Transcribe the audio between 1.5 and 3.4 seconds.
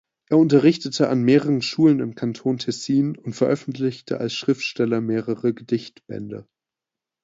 Schulen im Kanton Tessin und